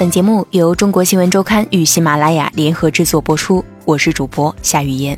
[0.00, 5.14] 本节目由中国新闻周刊与喜马拉雅联合制作播出，我是主播夏雨嫣。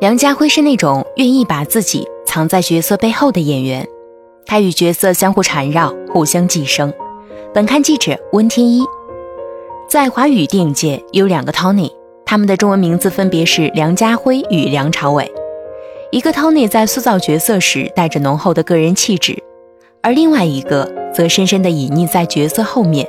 [0.00, 3.86] 梁家辉是那种愿意把自己藏在角色背后的演员，
[4.44, 6.92] 他与角色相互缠绕，互相寄生。
[7.54, 8.82] 本刊记者温天一，
[9.88, 11.92] 在华语电影界有两个 Tony，
[12.26, 15.32] 他们的中文名字分别是梁家辉与梁朝伟。
[16.10, 19.40] 一个 Tony 在塑造角色时带着浓厚的个人气质，
[20.02, 23.06] 而另外一个则深深地隐匿在角色后面，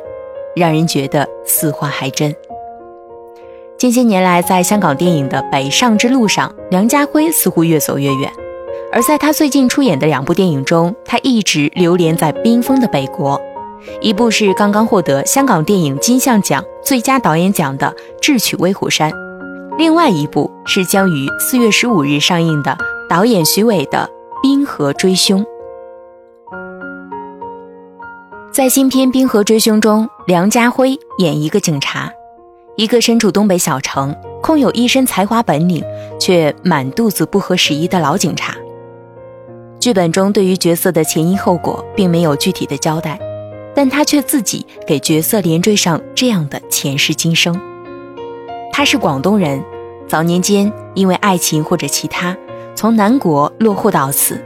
[0.55, 2.35] 让人觉得似幻还真。
[3.75, 8.31] 近些年来，在香港电影的北上之路上，梁家辉似乎越走越远。
[8.93, 13.41] 而在他最近出演的两部电影中，他一直流连在冰封的北国。
[13.99, 17.87] 一部是刚刚获得香港电影金像奖最佳导演奖的
[18.21, 19.11] 《智取威虎山》。
[19.77, 22.77] 另外一部是将于四月十五日上映的
[23.09, 24.09] 导演徐伟的
[24.41, 25.43] 《冰河追凶》。
[28.51, 32.11] 在新片《冰河追凶》中，梁家辉演一个警察，
[32.75, 35.81] 一个身处东北小城、空有一身才华本领
[36.19, 38.53] 却满肚子不合时宜的老警察。
[39.79, 43.17] 剧本中对于角色的前因后果并没有具体的交代，
[43.73, 47.59] 但他却自己给角色连缀上这样的前世今生。
[48.71, 49.63] 他是广东人，
[50.07, 52.35] 早年间因为爱情或者其他，
[52.73, 54.41] 从南国落户到此。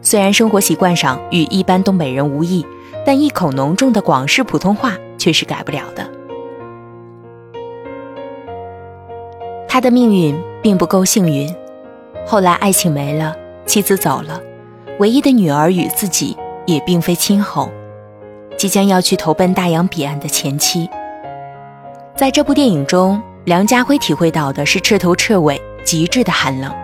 [0.00, 2.64] 虽然生活习惯上与一般东北人无异，
[3.04, 6.08] 但一口浓重的广式普通话却是改不了的。
[9.66, 11.52] 他的命运并不够幸运，
[12.26, 13.34] 后来爱情没了，
[13.66, 14.40] 妻子走了，
[15.00, 17.70] 唯一的女儿与自己也并非亲厚，
[18.56, 20.88] 即将要去投奔大洋彼岸的前妻。
[22.14, 23.20] 在这部电影中。
[23.44, 26.74] 梁家辉体会到的是彻头彻尾、极致的寒冷。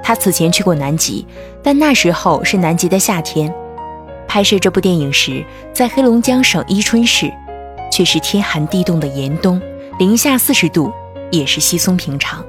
[0.00, 1.26] 他此前去过南极，
[1.60, 3.52] 但那时候是南极的夏天。
[4.28, 7.32] 拍摄这部电影时，在黑龙江省伊春市，
[7.90, 9.60] 却是天寒地冻的严冬，
[9.98, 10.92] 零下四十度
[11.32, 12.44] 也是稀松平常。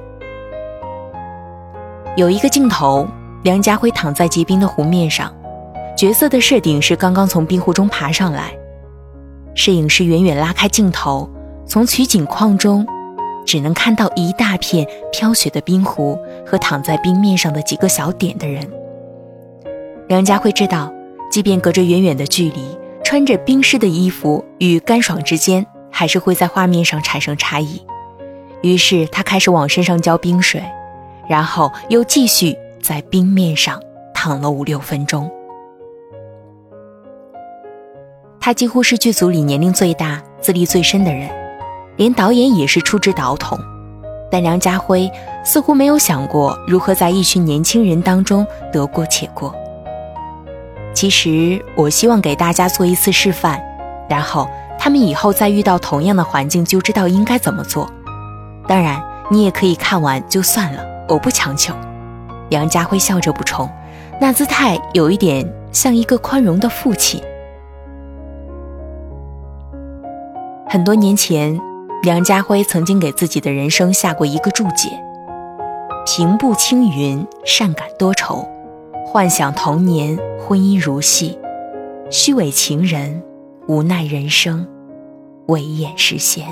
[2.16, 3.08] 有一个镜头，
[3.42, 5.34] 梁家辉躺在结冰的湖面上，
[5.96, 8.56] 角色的设定是刚刚从冰湖中爬上来。
[9.56, 11.28] 摄影师远远拉开镜头，
[11.66, 12.86] 从取景框中。
[13.48, 18.62] 只能看到一大片飘雪的冰湖和躺在冰面上的几个小点的人。
[20.06, 20.92] 梁家辉知道，
[21.30, 27.82] 即便隔着远远的距离，穿着冰湿的衣服与干爽之间，还是会在画面上产生差异。
[28.60, 30.62] 于是他开始往身上浇冰水，
[31.26, 33.80] 然后又继续在冰面上
[34.12, 35.30] 躺了五六分钟。
[38.38, 41.30] 他几乎是剧组里年龄最大、资历最深的人。
[41.98, 43.58] 连导演也是出之导统，
[44.30, 45.10] 但梁家辉
[45.44, 49.52] 似乎没有想过如何在一群年轻人当中得过且过。
[50.94, 53.60] 其实，我希望给大家做一次示范，
[54.08, 54.48] 然后
[54.78, 57.90] 他们以后再遇到同样的环境就知道应该怎么做。
[58.68, 61.74] 当然，你也可以看完就算了，我不强求。
[62.48, 63.68] 梁家辉笑着补充，
[64.20, 67.20] 那姿态有一点像一个宽容的父亲。
[70.68, 71.60] 很多年前。
[72.00, 74.88] 梁家辉曾经给自己的人生下过一个注解：
[76.06, 78.46] 平步青云，善感多愁；
[79.04, 81.36] 幻想童年，婚姻如戏；
[82.08, 83.20] 虚伪情人，
[83.66, 84.64] 无奈人生，
[85.48, 86.46] 唯眼实现。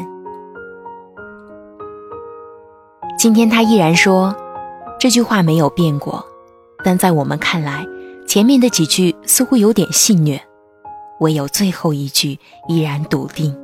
[3.16, 4.34] 今天他依然说，
[4.98, 6.26] 这句话没有变过，
[6.82, 7.86] 但在我们看来，
[8.26, 10.40] 前面的几句似乎有点戏谑，
[11.20, 12.36] 唯有最后一句
[12.66, 13.56] 依然笃定。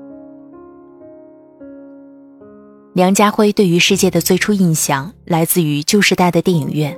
[2.95, 6.95] 梁家辉对于世界的最初印象来自于旧时代的电影院。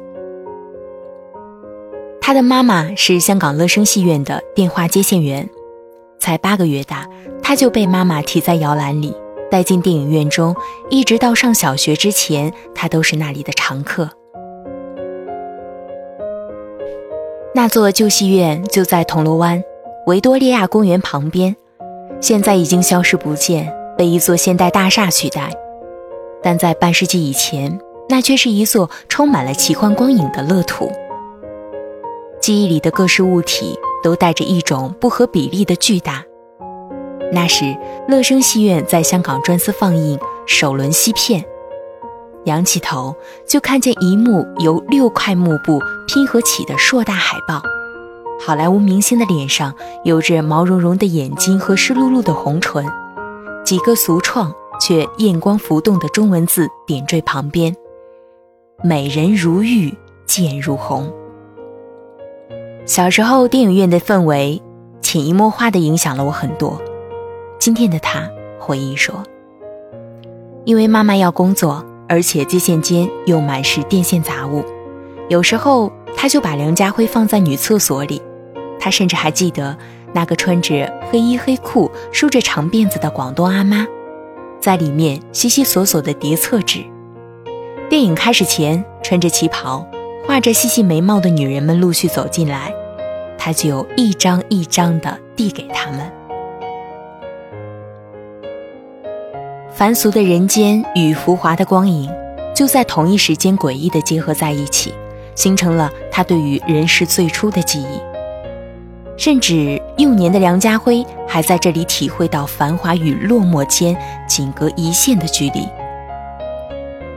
[2.21, 5.49] 他的妈妈是香港乐声戏院的电话接线员，
[6.19, 7.07] 才八个月大，
[7.41, 9.15] 他就被妈妈提在摇篮里
[9.49, 10.57] 带进电影院中，
[10.91, 14.11] 一直到上小学之前，他都是那里的常客。
[17.55, 19.63] 那座旧戏院就在铜锣湾
[20.09, 21.55] 维多利亚公园旁边，
[22.21, 25.53] 现在已经消失不见，被一座现代大厦取代。
[26.45, 30.93] 但在半世纪以前，那却是一座充满了奇幻光影的乐土。
[32.41, 36.23] 记忆里的各式物体都带着一种不合比例的巨大。
[37.33, 37.75] 那时，
[38.07, 41.43] 乐声戏院在香港专司放映首轮西片，
[42.45, 43.17] 仰起头
[43.49, 47.63] 就看见一幕由六块幕布拼合起的硕大海报，
[48.47, 49.75] 好莱坞明星的脸上
[50.05, 52.85] 有着毛茸茸的眼睛和湿漉漉的红唇，
[53.65, 54.55] 几个俗创。
[54.81, 57.75] 却艳光浮动的中文字点缀旁边
[58.83, 59.95] ，“美人如玉，
[60.27, 61.13] 剑如虹”。
[62.87, 64.61] 小时候，电影院的氛围
[65.01, 66.81] 潜移默化地影响了我很多。
[67.59, 68.29] 今天的他
[68.59, 69.23] 回忆说
[70.67, 74.63] ：“因为妈妈要工作，而且接线间又满是电线杂物，
[75.29, 78.21] 有时候他就把梁家辉放在女厕所里。
[78.79, 79.75] 他甚至还记得
[80.13, 83.87] 那个穿着黑衣黑裤、梳着长辫子的广东阿妈，
[84.65, 86.83] 在里面悉悉索索的叠厕纸。
[87.91, 89.87] 电影开始前，穿着旗袍。”
[90.27, 92.73] 画着细细眉毛的女人们陆续走进来，
[93.37, 96.11] 他就一张一张地递给他们。
[99.71, 102.11] 凡俗的人间与浮华的光影，
[102.57, 104.95] 就在同一时间诡异地结合在一起，
[105.35, 108.14] 形成了他对于人世最初的记忆。
[109.17, 113.97] 甚至幼年的梁家辉还在这里体会到繁华与落寞间
[114.29, 115.69] 仅隔一线的距离。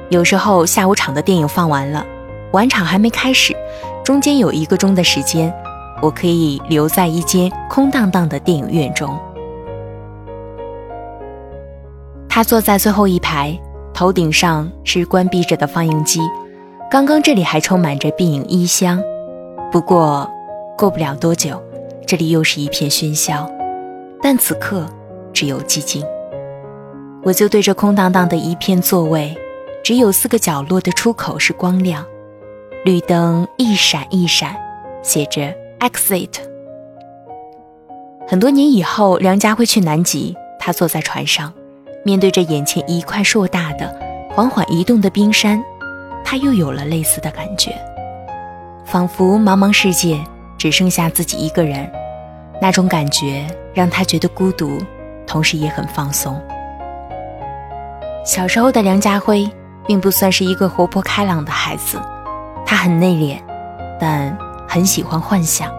[0.09, 2.05] 有时候下午场的电影放完了。
[2.53, 3.53] 晚场还没开始，
[4.05, 5.53] 中间有一个钟的时间，
[6.01, 9.19] 我可以留在一间空荡荡的电影院中。
[12.29, 13.59] 他坐在最后一排，
[13.93, 16.21] 头顶上是关闭着的放映机。
[16.89, 19.03] 刚刚这里还充满着电影衣香，
[19.69, 20.25] 不过
[20.77, 21.61] 过不了多久，
[22.07, 23.47] 这里又是一片喧嚣。
[24.19, 24.87] 但此刻
[25.31, 26.03] 只有寂静，
[27.23, 29.37] 我就对着空荡荡的一片座位，
[29.83, 32.03] 只有四个角落的出口是光亮。
[32.85, 34.55] 绿灯一闪一闪，
[35.03, 36.29] 写着 “exit”。
[38.27, 41.53] 很多年以后，梁家辉去南极，他坐在船上，
[42.03, 43.93] 面对着眼前一块硕大的、
[44.31, 45.61] 缓缓移动的冰山，
[46.23, 47.71] 他又有了类似的感觉，
[48.85, 50.19] 仿佛茫茫世界
[50.57, 51.89] 只剩下自己一个人。
[52.59, 54.79] 那种感觉让他觉得孤独，
[55.25, 56.39] 同时也很放松。
[58.25, 59.49] 小时候的梁家辉
[59.85, 61.97] 并不算是一个活泼开朗的孩子。
[62.65, 63.37] 他很内敛，
[63.99, 64.35] 但
[64.67, 65.71] 很喜欢幻想。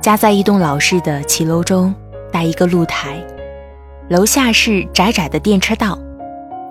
[0.00, 1.94] 家在一栋老式的骑楼中，
[2.30, 3.16] 带一个露台，
[4.08, 5.98] 楼下是窄窄的电车道。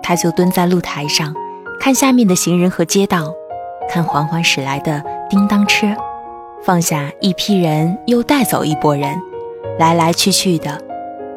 [0.02, 1.34] 他就蹲在露台上，
[1.78, 3.32] 看下面的行人和街道，
[3.90, 5.86] 看缓缓驶来的叮当车，
[6.64, 9.20] 放下一批人又带走一拨人，
[9.80, 10.80] 来来去去的，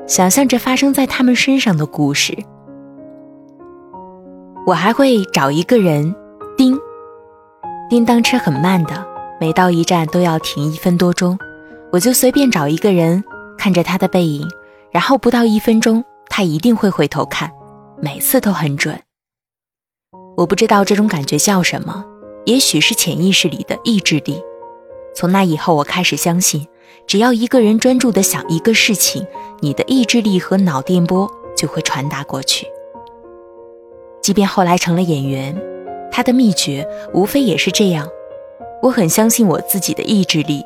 [0.08, 2.38] 想象着发生在他们身上的故事。
[4.68, 6.16] 我还会找一个人，
[6.56, 6.78] 叮。
[7.90, 9.06] 叮当车很慢的，
[9.40, 11.38] 每到一站都要停一分多钟。
[11.92, 13.24] 我就随便找一个人，
[13.58, 14.48] 看着他的背影，
[14.92, 17.52] 然后不到一分钟，他一定会回头看，
[18.00, 19.00] 每次都很准。
[20.38, 22.06] 我不知道这种感觉叫什么，
[22.46, 24.40] 也许是潜意识里的意志力。
[25.16, 26.68] 从那以后，我开始相信，
[27.08, 29.26] 只要一个人专注的想一个事情，
[29.62, 32.68] 你的意志力和脑电波就会传达过去。
[34.22, 35.56] 即便后来成了演员。
[36.12, 38.08] 他的秘诀无非也是这样，
[38.82, 40.64] 我很相信我自己的意志力，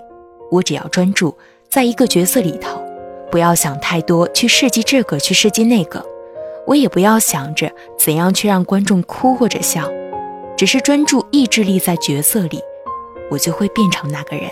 [0.51, 1.36] 我只要专注
[1.68, 2.80] 在一个角色里头，
[3.31, 6.06] 不要想太多，去设计这个，去设计那个，
[6.68, 9.90] 我也不要想着怎样去让观众哭或者笑，
[10.56, 12.62] 只是专注意志力在角色里，
[13.30, 14.50] 我就会变成那个人。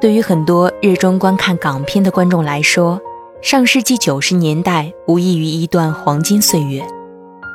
[0.00, 3.00] 对于很多热衷观看港片的观众来说，
[3.42, 6.86] 上世纪九十年代无异于一段黄金岁月。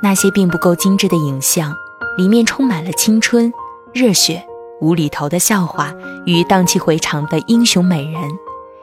[0.02, 1.74] 那些并不够精致的影像，
[2.18, 3.54] 里面充满了青春、
[3.94, 4.46] 热血、
[4.82, 5.94] 无厘头的笑话
[6.26, 8.30] 与荡气回肠的英雄美人，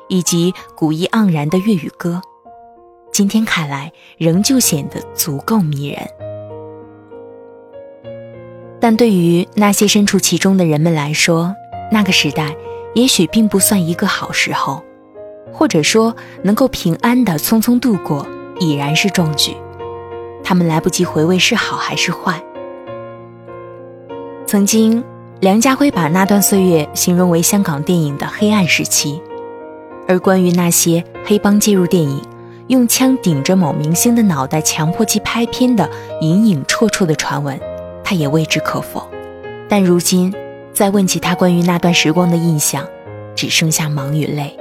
[0.08, 2.22] 以及古意盎然的粤语歌。
[3.12, 6.29] 今天看来，仍旧显得足够迷人。
[8.90, 11.54] 但对于那些身处其中的人们来说，
[11.92, 12.56] 那个时代
[12.92, 14.82] 也许并不算一个好时候，
[15.52, 18.26] 或者说能够平安的匆匆度过，
[18.58, 19.56] 已然是壮举。
[20.42, 22.42] 他们来不及回味是好还是坏。
[24.44, 25.04] 曾经，
[25.38, 29.22] 梁家辉把那段岁月形容为香港电影的黑暗时期，
[30.08, 32.20] 而关于那些黑帮介入电影、
[32.66, 35.88] 用枪顶着某明星的脑袋强迫其拍片的
[36.22, 37.56] 隐隐绰绰的传闻，
[38.10, 39.08] 他也未置可否。
[39.68, 40.34] 但如今，
[40.74, 42.84] 再问起他关于那段时光的印象，
[43.36, 44.58] 只剩下忙与累。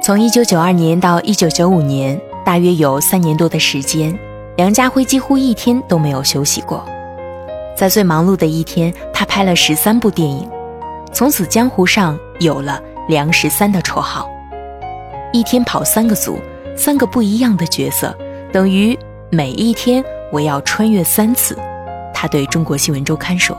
[0.00, 2.20] 从1992年到1995年。
[2.42, 4.18] 大约有三年多的时间，
[4.56, 6.84] 梁家辉几乎一天都没有休息过。
[7.76, 10.48] 在最忙碌的一天，他拍了十三部电影，
[11.12, 14.28] 从此江湖上有了“梁十三”的绰号。
[15.32, 16.38] 一天跑三个组，
[16.74, 18.16] 三个不一样的角色，
[18.50, 18.98] 等于
[19.30, 21.56] 每一天我要穿越三次。
[22.20, 23.56] 他对中国新闻周刊说：“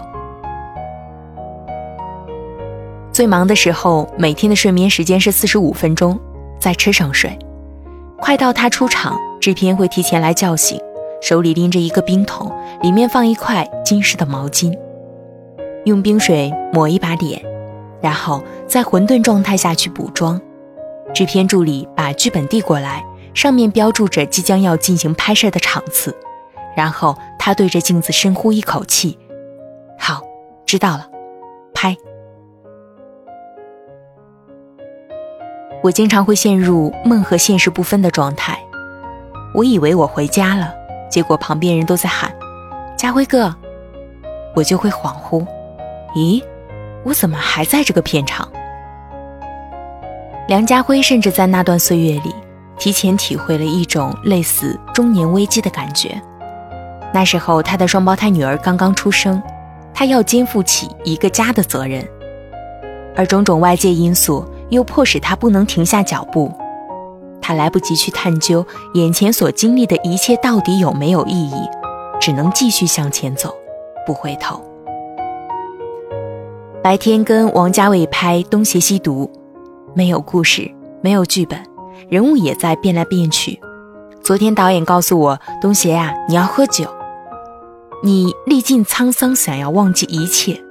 [3.11, 6.19] 最忙的时候，每天的睡眠时间是四十五分钟，
[6.59, 7.35] 在车上睡。”
[8.21, 10.79] 快到他出场，制片会提前来叫醒，
[11.23, 12.51] 手里拎着一个冰桶，
[12.83, 14.71] 里面放一块浸湿的毛巾。
[15.85, 17.43] 用冰水抹一把脸，
[17.99, 20.39] 然后在混沌状态下去补妆。
[21.15, 23.03] 制片助理把剧本递过来，
[23.33, 26.15] 上面标注着即将要进行拍摄的场次。
[26.75, 29.17] 然后他对着镜子深呼一口气
[29.99, 30.21] ：“好，
[30.65, 31.07] 知道了，
[31.73, 31.95] 拍。”
[35.83, 38.57] 我经常会陷入梦和现实不分的状态。
[39.53, 40.73] 我以为我回家了，
[41.09, 42.31] 结果旁边人都在喊
[42.95, 43.53] ：“家辉哥！”
[44.55, 45.45] 我就会恍惚
[46.15, 46.43] ：“咦，
[47.03, 48.47] 我怎么还在这个片场？”
[50.47, 52.33] 梁家辉甚至在那段岁月里，
[52.77, 56.21] 提前体会了一种类似中年危机的感觉。
[57.13, 59.41] 那时候，他的双胞胎女儿刚刚出生，
[59.93, 62.07] 他要肩负起一个家的责任，
[63.15, 66.51] 而种种外界因素又迫使他不能停下脚步。
[67.41, 71.69] 他来不及去探究眼前所经历的一切到底有没有意义，
[72.19, 73.53] 只能继续向前走，
[74.05, 74.61] 不回头。
[76.83, 79.29] 白天跟王家卫拍《东邪西毒》。
[79.93, 81.59] 没有故事，没有剧本，
[82.07, 83.59] 人物也在变来变去。
[84.23, 86.85] 昨天导演告诉我：“东邪啊，你要喝酒，
[88.03, 90.63] 你历尽沧桑，想要忘记一切。”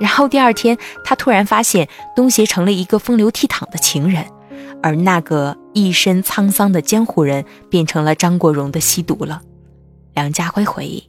[0.00, 4.24] 然后第二天，他突然发现东邪成了一个风流倜傥的情人，
[4.82, 9.42] 而那个一身沧桑的江湖人变成了张国荣的吸毒了。
[10.14, 11.04] 梁家辉回忆，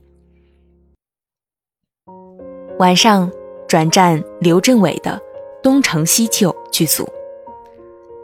[2.80, 3.32] 晚上
[3.68, 5.12] 转战刘镇伟的
[5.64, 7.08] 《东成西就》剧组。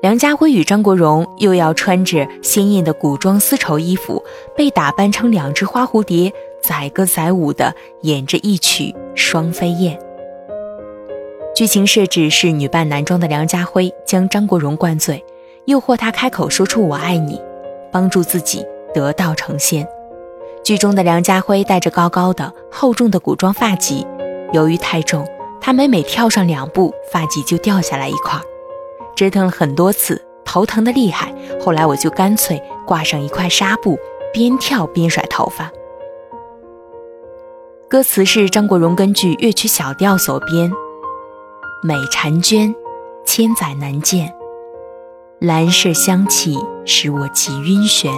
[0.01, 4.23] 梁家辉与张国荣又要穿着鲜艳的古装丝绸衣服，
[4.55, 6.31] 被打扮成两只花蝴蝶，
[6.67, 9.97] 载歌载舞的演着一曲《双飞燕》。
[11.55, 15.23] 剧情设置是女扮男装的梁家辉将张国荣灌醉，
[15.63, 17.41] 诱惑他开口说出“我爱你”，
[17.89, 19.87] 帮助自己得道成仙。
[20.61, 24.05] 剧中的梁家辉戴着高高的、厚重的古装发髻，
[24.51, 25.25] 由于太重，
[25.61, 28.37] 他每每跳上两步，发髻就掉下来一块。
[29.15, 31.33] 折腾了很多次，头疼的厉害。
[31.61, 33.97] 后来我就干脆挂上一块纱布，
[34.33, 35.71] 边跳边甩头发。
[37.89, 40.69] 歌词是张国荣根据乐曲小调所编
[41.81, 42.75] ：“美婵娟，
[43.25, 44.29] 千载难见，
[45.39, 48.09] 兰麝香气使我极晕眩。”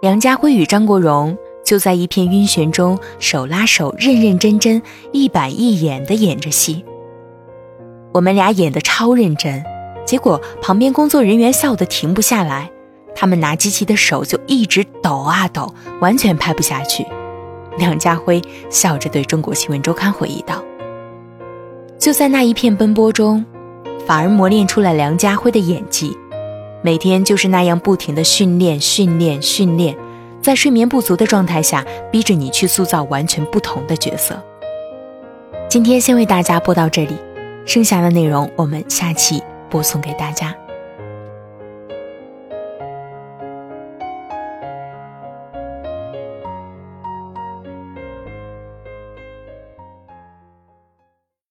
[0.00, 4.80] 梁家辉与张国荣就在一片晕眩中手拉手，认认真真、
[5.12, 6.82] 一板一眼地演着戏。
[8.14, 9.62] 我们俩演的超认真，
[10.06, 12.70] 结果旁边工作人员笑得停不下来，
[13.14, 17.06] 他们拿机器的手就一直抖啊抖，完全拍不下去。
[17.78, 20.62] 梁家辉笑着对中国新闻周刊回忆道
[21.98, 23.44] ：“就在那一片奔波中，
[24.06, 26.16] 反而磨练出了梁家辉的演技。
[26.82, 29.96] 每天就是那样不停的训练、训练、训练，
[30.42, 34.40] 在睡眠不足的状态下，逼着你去塑造完全不同的角色。”
[35.68, 37.16] 今天先为大家播到这里。
[37.66, 40.54] 剩下的内容，我们下期播送给大家。